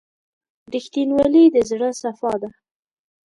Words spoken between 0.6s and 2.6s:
•رښتینولي د زړه صفا ده.